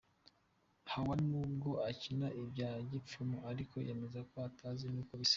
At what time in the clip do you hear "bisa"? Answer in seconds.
5.19-5.29